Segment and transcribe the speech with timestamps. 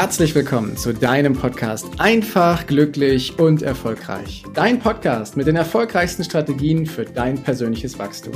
[0.00, 4.44] herzlich willkommen zu deinem Podcast Einfach, glücklich und erfolgreich.
[4.54, 8.32] Dein Podcast mit den erfolgreichsten Strategien für dein persönliches Wachstum.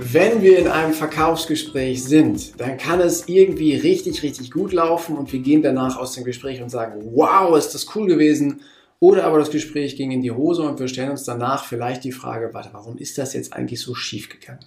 [0.00, 5.32] Wenn wir in einem Verkaufsgespräch sind, dann kann es irgendwie richtig, richtig gut laufen und
[5.32, 8.62] wir gehen danach aus dem Gespräch und sagen, wow, ist das cool gewesen
[9.00, 12.12] oder aber das Gespräch ging in die Hose und wir stellen uns danach vielleicht die
[12.12, 14.64] Frage, warte, warum ist das jetzt eigentlich so schief gegangen?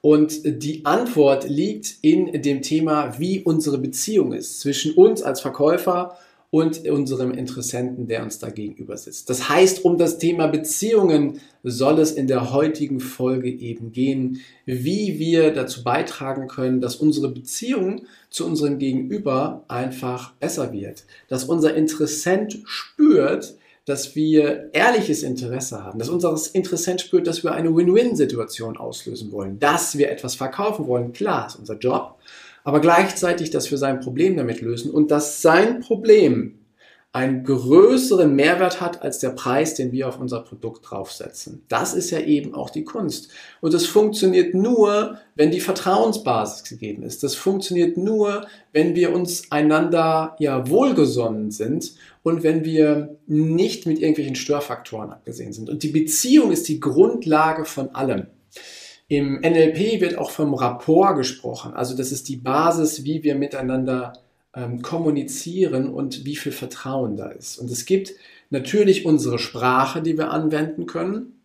[0.00, 6.18] Und die Antwort liegt in dem Thema, wie unsere Beziehung ist zwischen uns als Verkäufer
[6.54, 9.28] und unserem Interessenten, der uns da gegenüber sitzt.
[9.28, 15.18] Das heißt, um das Thema Beziehungen soll es in der heutigen Folge eben gehen, wie
[15.18, 21.74] wir dazu beitragen können, dass unsere Beziehung zu unserem Gegenüber einfach besser wird, dass unser
[21.74, 28.76] Interessent spürt, dass wir ehrliches Interesse haben, dass unser Interessent spürt, dass wir eine Win-Win-Situation
[28.76, 31.12] auslösen wollen, dass wir etwas verkaufen wollen.
[31.12, 32.14] Klar, ist unser Job
[32.64, 36.58] aber gleichzeitig, dass wir sein Problem damit lösen und dass sein Problem
[37.14, 41.62] einen größeren Mehrwert hat als der Preis, den wir auf unser Produkt draufsetzen.
[41.68, 43.28] Das ist ja eben auch die Kunst.
[43.60, 47.22] Und es funktioniert nur, wenn die Vertrauensbasis gegeben ist.
[47.22, 54.00] Das funktioniert nur, wenn wir uns einander ja wohlgesonnen sind und wenn wir nicht mit
[54.00, 55.70] irgendwelchen Störfaktoren abgesehen sind.
[55.70, 58.26] Und die Beziehung ist die Grundlage von allem.
[59.16, 61.74] Im NLP wird auch vom Rapport gesprochen.
[61.74, 64.14] Also das ist die Basis, wie wir miteinander
[64.54, 67.58] ähm, kommunizieren und wie viel Vertrauen da ist.
[67.58, 68.14] Und es gibt
[68.50, 71.40] natürlich unsere Sprache, die wir anwenden können.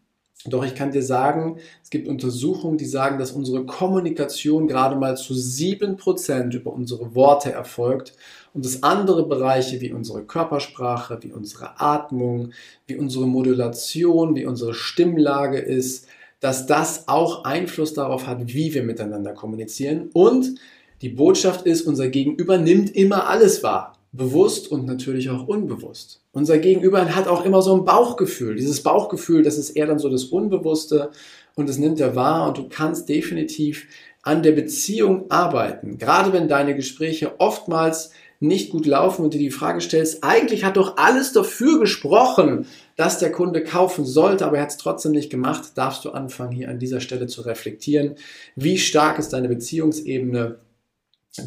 [0.45, 5.17] Doch ich kann dir sagen, es gibt Untersuchungen, die sagen, dass unsere Kommunikation gerade mal
[5.17, 8.13] zu sieben Prozent über unsere Worte erfolgt
[8.53, 12.53] und dass andere Bereiche wie unsere Körpersprache, wie unsere Atmung,
[12.87, 16.07] wie unsere Modulation, wie unsere Stimmlage ist,
[16.39, 20.09] dass das auch Einfluss darauf hat, wie wir miteinander kommunizieren.
[20.13, 20.55] Und
[21.01, 23.95] die Botschaft ist, unser Gegenüber nimmt immer alles wahr.
[24.11, 26.21] Bewusst und natürlich auch unbewusst.
[26.31, 28.55] Unser Gegenüber hat auch immer so ein Bauchgefühl.
[28.55, 31.11] Dieses Bauchgefühl, das ist eher dann so das Unbewusste
[31.55, 33.87] und das nimmt er wahr und du kannst definitiv
[34.23, 35.97] an der Beziehung arbeiten.
[35.97, 40.77] Gerade wenn deine Gespräche oftmals nicht gut laufen und dir die Frage stellst, eigentlich hat
[40.77, 45.29] doch alles dafür gesprochen, dass der Kunde kaufen sollte, aber er hat es trotzdem nicht
[45.29, 48.15] gemacht, darfst du anfangen, hier an dieser Stelle zu reflektieren.
[48.55, 50.59] Wie stark ist deine Beziehungsebene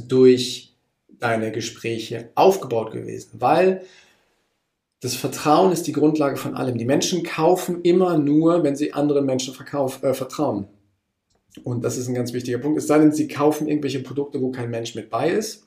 [0.06, 0.74] durch
[1.18, 3.30] deine Gespräche aufgebaut gewesen?
[3.38, 3.82] Weil
[5.00, 6.76] das Vertrauen ist die Grundlage von allem.
[6.76, 10.68] Die Menschen kaufen immer nur, wenn sie anderen Menschen verkauf, äh, vertrauen.
[11.64, 12.78] Und das ist ein ganz wichtiger Punkt.
[12.78, 15.66] Es sei denn, sie kaufen irgendwelche Produkte, wo kein Mensch mit bei ist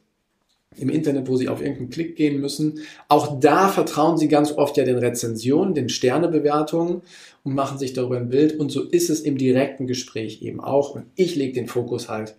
[0.77, 2.79] im Internet, wo sie auf irgendeinen Klick gehen müssen.
[3.07, 7.01] Auch da vertrauen sie ganz oft ja den Rezensionen, den Sternebewertungen
[7.43, 8.59] und machen sich darüber ein Bild.
[8.59, 10.95] Und so ist es im direkten Gespräch eben auch.
[10.95, 12.35] Und ich lege den Fokus halt,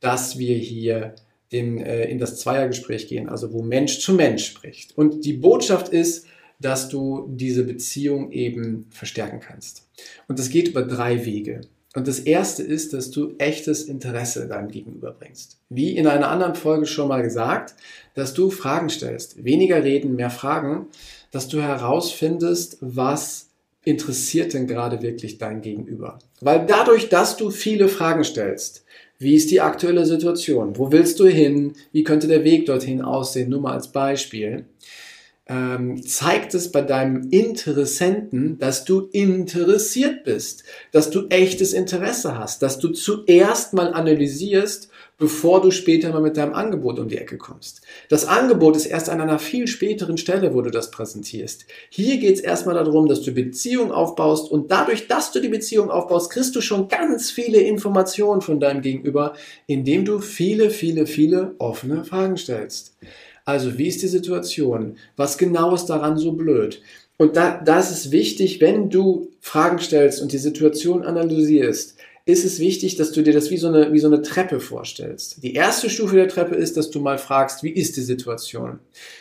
[0.00, 1.14] dass wir hier
[1.52, 4.96] den, äh, in das Zweiergespräch gehen, also wo Mensch zu Mensch spricht.
[4.98, 6.26] Und die Botschaft ist,
[6.60, 9.88] dass du diese Beziehung eben verstärken kannst.
[10.26, 11.60] Und das geht über drei Wege.
[11.96, 15.56] Und das erste ist, dass du echtes Interesse deinem Gegenüber bringst.
[15.70, 17.74] Wie in einer anderen Folge schon mal gesagt,
[18.12, 19.42] dass du Fragen stellst.
[19.42, 20.88] Weniger reden, mehr Fragen,
[21.30, 23.48] dass du herausfindest, was
[23.82, 26.18] interessiert denn gerade wirklich dein Gegenüber.
[26.42, 28.84] Weil dadurch, dass du viele Fragen stellst,
[29.18, 30.76] wie ist die aktuelle Situation?
[30.76, 31.72] Wo willst du hin?
[31.92, 33.48] Wie könnte der Weg dorthin aussehen?
[33.48, 34.66] Nur mal als Beispiel
[35.48, 42.62] ähm, zeigt es bei deinem Interessenten, dass du interessiert bist, dass du echtes Interesse hast,
[42.62, 47.38] dass du zuerst mal analysierst, bevor du später mal mit deinem Angebot um die Ecke
[47.38, 47.80] kommst.
[48.08, 51.64] Das Angebot ist erst an einer viel späteren Stelle, wo du das präsentierst.
[51.88, 55.90] Hier geht es erstmal darum, dass du Beziehung aufbaust und dadurch, dass du die Beziehung
[55.90, 59.34] aufbaust, kriegst du schon ganz viele Informationen von deinem Gegenüber,
[59.66, 62.96] indem du viele, viele, viele offene Fragen stellst.
[63.46, 64.96] Also, wie ist die Situation?
[65.16, 66.82] Was genau ist daran so blöd?
[67.16, 71.96] Und da, da ist wichtig, wenn du Fragen stellst und die Situation analysierst,
[72.28, 75.44] ist es wichtig, dass du dir das wie so, eine, wie so eine Treppe vorstellst.
[75.44, 78.80] Die erste Stufe der Treppe ist, dass du mal fragst, wie ist die Situation?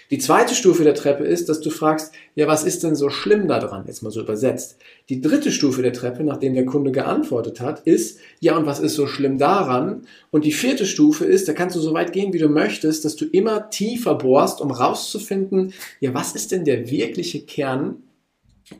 [0.10, 3.48] Die zweite Stufe der Treppe ist, dass du fragst, ja, was ist denn so schlimm
[3.48, 3.86] daran?
[3.86, 4.78] Jetzt mal so übersetzt.
[5.10, 8.96] Die dritte Stufe der Treppe, nachdem der Kunde geantwortet hat, ist, ja, und was ist
[8.96, 10.02] so schlimm daran?
[10.32, 13.16] Und die vierte Stufe ist, da kannst du so weit gehen, wie du möchtest, dass
[13.16, 17.98] du immer tiefer bohrst, um rauszufinden, ja, was ist denn der wirkliche Kern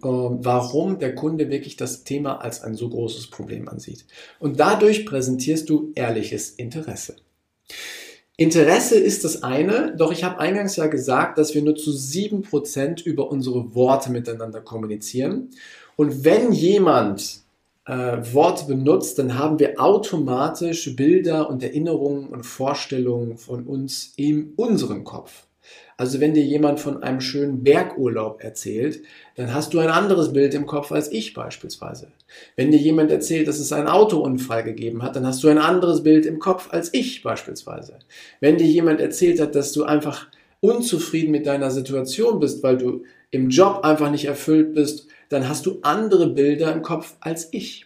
[0.02, 4.06] warum der Kunde wirklich das Thema als ein so großes Problem ansieht.
[4.40, 7.18] Und dadurch präsentierst du ehrliches Interesse.
[8.38, 13.04] Interesse ist das eine, doch ich habe eingangs ja gesagt, dass wir nur zu 7%
[13.04, 15.52] über unsere Worte miteinander kommunizieren.
[15.96, 17.44] Und wenn jemand
[17.86, 24.54] äh, Worte benutzt, dann haben wir automatisch Bilder und Erinnerungen und Vorstellungen von uns in
[24.58, 25.46] unserem Kopf.
[25.98, 29.02] Also wenn dir jemand von einem schönen Bergurlaub erzählt,
[29.36, 32.12] dann hast du ein anderes Bild im Kopf als ich beispielsweise.
[32.56, 36.04] Wenn dir jemand erzählt, dass es einen Autounfall gegeben hat, dann hast du ein anderes
[36.04, 38.00] Bild im Kopf als ich beispielsweise.
[38.42, 40.28] Wenn dir jemand erzählt hat, dass du einfach
[40.60, 45.66] unzufrieden mit deiner Situation bist, weil du im Job einfach nicht erfüllt bist, dann hast
[45.66, 47.86] du andere Bilder im Kopf als ich.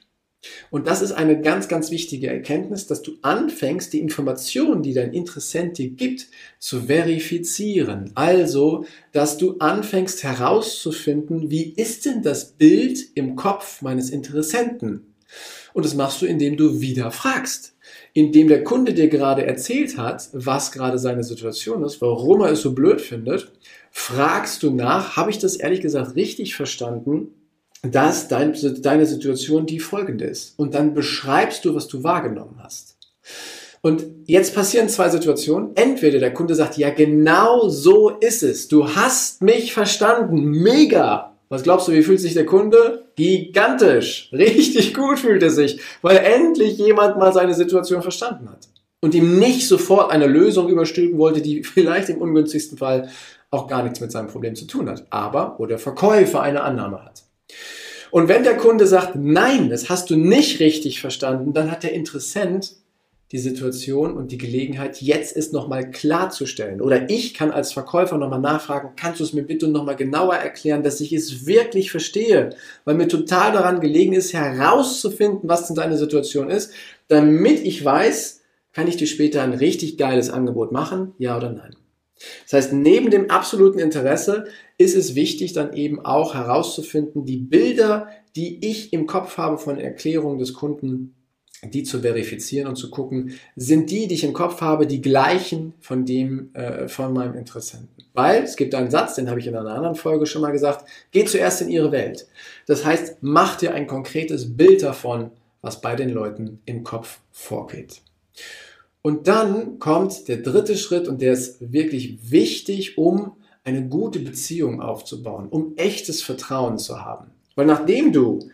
[0.71, 5.13] Und das ist eine ganz, ganz wichtige Erkenntnis, dass du anfängst, die Informationen, die dein
[5.13, 6.27] Interessent dir gibt,
[6.59, 8.11] zu verifizieren.
[8.15, 15.13] Also, dass du anfängst herauszufinden, wie ist denn das Bild im Kopf meines Interessenten?
[15.73, 17.75] Und das machst du, indem du wieder fragst.
[18.13, 22.61] Indem der Kunde dir gerade erzählt hat, was gerade seine Situation ist, warum er es
[22.61, 23.51] so blöd findet,
[23.91, 27.33] fragst du nach, habe ich das ehrlich gesagt richtig verstanden?
[27.81, 30.57] Dass dein, deine Situation die folgende ist.
[30.57, 32.97] Und dann beschreibst du, was du wahrgenommen hast.
[33.81, 35.71] Und jetzt passieren zwei Situationen.
[35.75, 38.67] Entweder der Kunde sagt, ja, genau so ist es.
[38.67, 40.43] Du hast mich verstanden.
[40.43, 41.37] Mega.
[41.47, 43.05] Was glaubst du, wie fühlt sich der Kunde?
[43.15, 44.29] Gigantisch.
[44.33, 48.67] Richtig gut fühlt er sich, weil endlich jemand mal seine Situation verstanden hat.
[49.01, 53.09] Und ihm nicht sofort eine Lösung überstülpen wollte, die vielleicht im ungünstigsten Fall
[53.49, 55.05] auch gar nichts mit seinem Problem zu tun hat.
[55.09, 57.23] Aber, wo der Verkäufer eine Annahme hat.
[58.11, 61.93] Und wenn der Kunde sagt, nein, das hast du nicht richtig verstanden, dann hat der
[61.93, 62.75] Interessent
[63.31, 66.81] die Situation und die Gelegenheit, jetzt es nochmal klarzustellen.
[66.81, 70.81] Oder ich kann als Verkäufer nochmal nachfragen, kannst du es mir bitte nochmal genauer erklären,
[70.81, 72.49] dass ich es wirklich verstehe,
[72.85, 76.71] weil mir total daran gelegen ist, herauszufinden, was denn deine Situation ist,
[77.07, 78.41] damit ich weiß,
[78.73, 81.75] kann ich dir später ein richtig geiles Angebot machen, ja oder nein.
[82.45, 84.45] Das heißt, neben dem absoluten Interesse
[84.79, 89.77] ist es wichtig, dann eben auch herauszufinden, die Bilder, die ich im Kopf habe von
[89.77, 91.15] Erklärungen des Kunden,
[91.61, 95.73] die zu verifizieren und zu gucken, sind die, die ich im Kopf habe, die gleichen
[95.81, 97.89] von dem, äh, von meinem Interessenten.
[98.13, 100.85] Weil es gibt einen Satz, den habe ich in einer anderen Folge schon mal gesagt,
[101.11, 102.27] geh zuerst in ihre Welt.
[102.65, 105.31] Das heißt, mach dir ein konkretes Bild davon,
[105.61, 108.01] was bei den Leuten im Kopf vorgeht.
[109.01, 113.33] Und dann kommt der dritte Schritt und der ist wirklich wichtig, um
[113.69, 117.27] eine gute Beziehung aufzubauen, um echtes Vertrauen zu haben.
[117.55, 118.49] Weil nachdem du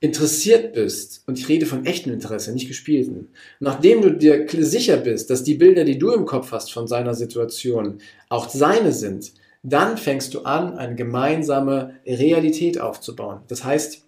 [0.00, 3.28] interessiert bist, und ich rede von echtem Interesse, nicht gespielten,
[3.60, 7.14] nachdem du dir sicher bist, dass die Bilder, die du im Kopf hast von seiner
[7.14, 7.98] Situation,
[8.28, 9.32] auch seine sind,
[9.62, 13.40] dann fängst du an, eine gemeinsame Realität aufzubauen.
[13.48, 14.02] Das heißt,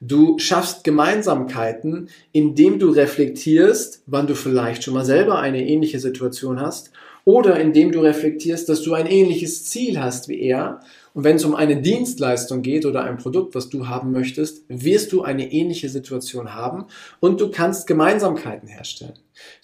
[0.00, 6.60] Du schaffst Gemeinsamkeiten, indem du reflektierst, wann du vielleicht schon mal selber eine ähnliche Situation
[6.60, 6.90] hast
[7.26, 10.78] oder indem du reflektierst, dass du ein ähnliches Ziel hast wie er.
[11.12, 15.12] Und wenn es um eine Dienstleistung geht oder ein Produkt, was du haben möchtest, wirst
[15.12, 16.84] du eine ähnliche Situation haben
[17.18, 19.14] und du kannst Gemeinsamkeiten herstellen.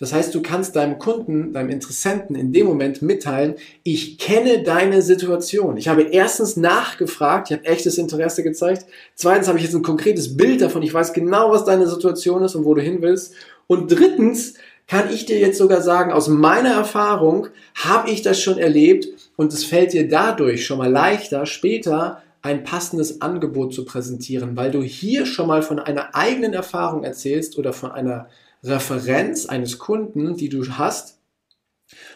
[0.00, 3.54] Das heißt, du kannst deinem Kunden, deinem Interessenten in dem Moment mitteilen,
[3.84, 5.76] ich kenne deine Situation.
[5.76, 8.86] Ich habe erstens nachgefragt, ich habe echtes Interesse gezeigt.
[9.14, 10.82] Zweitens habe ich jetzt ein konkretes Bild davon.
[10.82, 13.34] Ich weiß genau, was deine Situation ist und wo du hin willst.
[13.68, 14.54] Und drittens
[14.92, 19.50] kann ich dir jetzt sogar sagen, aus meiner Erfahrung habe ich das schon erlebt und
[19.50, 24.82] es fällt dir dadurch schon mal leichter, später ein passendes Angebot zu präsentieren, weil du
[24.82, 28.28] hier schon mal von einer eigenen Erfahrung erzählst oder von einer
[28.62, 31.21] Referenz eines Kunden, die du hast,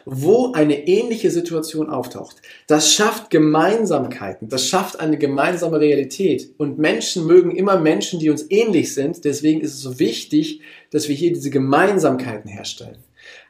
[0.05, 2.37] wo eine ähnliche Situation auftaucht.
[2.67, 6.55] Das schafft Gemeinsamkeiten, das schafft eine gemeinsame Realität.
[6.59, 9.25] Und Menschen mögen immer Menschen, die uns ähnlich sind.
[9.25, 12.99] Deswegen ist es so wichtig, dass wir hier diese Gemeinsamkeiten herstellen.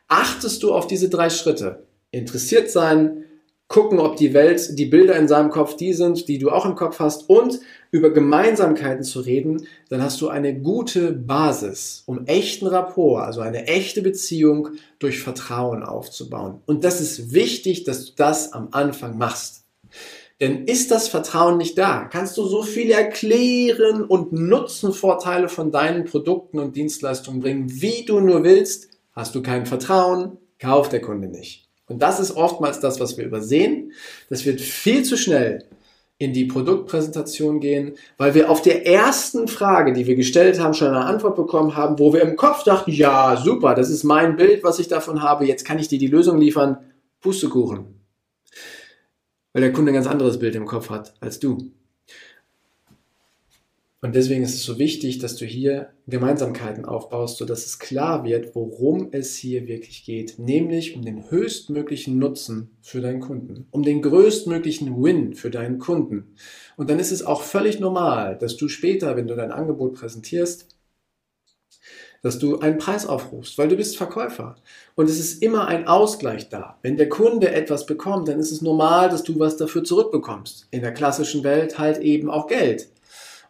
[0.08, 1.86] Achtest du auf diese drei Schritte?
[2.10, 3.24] Interessiert sein,
[3.68, 6.76] gucken, ob die Welt, die Bilder in seinem Kopf die sind, die du auch im
[6.76, 12.66] Kopf hast und über Gemeinsamkeiten zu reden, dann hast du eine gute Basis, um echten
[12.66, 16.60] Rapport, also eine echte Beziehung durch Vertrauen aufzubauen.
[16.66, 19.64] Und das ist wichtig, dass du das am Anfang machst.
[20.40, 26.04] Denn ist das Vertrauen nicht da, kannst du so viel erklären und Nutzenvorteile von deinen
[26.04, 28.90] Produkten und Dienstleistungen bringen, wie du nur willst.
[29.12, 31.65] Hast du kein Vertrauen, kauft der Kunde nicht.
[31.88, 33.92] Und das ist oftmals das, was wir übersehen.
[34.28, 35.64] Das wird viel zu schnell
[36.18, 40.88] in die Produktpräsentation gehen, weil wir auf der ersten Frage, die wir gestellt haben, schon
[40.88, 44.64] eine Antwort bekommen haben, wo wir im Kopf dachten, ja, super, das ist mein Bild,
[44.64, 46.78] was ich davon habe, jetzt kann ich dir die Lösung liefern.
[47.20, 48.00] Pustekuchen.
[49.52, 51.72] Weil der Kunde ein ganz anderes Bild im Kopf hat als du.
[54.06, 58.54] Und deswegen ist es so wichtig, dass du hier Gemeinsamkeiten aufbaust, sodass es klar wird,
[58.54, 60.38] worum es hier wirklich geht.
[60.38, 66.36] Nämlich um den höchstmöglichen Nutzen für deinen Kunden, um den größtmöglichen Win für deinen Kunden.
[66.76, 70.68] Und dann ist es auch völlig normal, dass du später, wenn du dein Angebot präsentierst,
[72.22, 74.54] dass du einen Preis aufrufst, weil du bist Verkäufer.
[74.94, 76.78] Und es ist immer ein Ausgleich da.
[76.82, 80.68] Wenn der Kunde etwas bekommt, dann ist es normal, dass du was dafür zurückbekommst.
[80.70, 82.88] In der klassischen Welt halt eben auch Geld.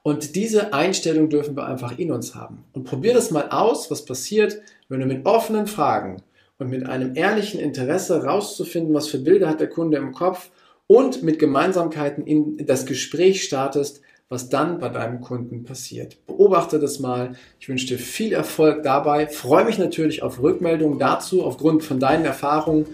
[0.07, 2.63] Und diese Einstellung dürfen wir einfach in uns haben.
[2.73, 6.23] Und probier das mal aus, was passiert, wenn du mit offenen Fragen
[6.61, 10.51] und mit einem ehrlichen Interesse rauszufinden, was für Bilder hat der Kunde im Kopf
[10.87, 16.25] und mit Gemeinsamkeiten in das Gespräch startest, was dann bei deinem Kunden passiert.
[16.29, 17.33] Beobachte das mal.
[17.59, 19.27] Ich wünsche dir viel Erfolg dabei.
[19.27, 22.87] Freue mich natürlich auf Rückmeldungen dazu aufgrund von deinen Erfahrungen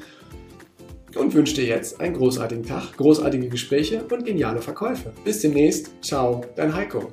[1.17, 5.13] und wünsche dir jetzt einen großartigen Tag, großartige Gespräche und geniale Verkäufe.
[5.25, 5.91] Bis demnächst.
[6.03, 7.13] Ciao, dein Heiko.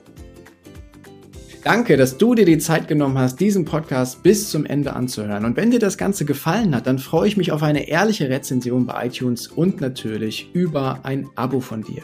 [1.64, 5.44] Danke, dass du dir die Zeit genommen hast, diesen Podcast bis zum Ende anzuhören.
[5.44, 8.86] Und wenn dir das Ganze gefallen hat, dann freue ich mich auf eine ehrliche Rezension
[8.86, 12.04] bei iTunes und natürlich über ein Abo von dir.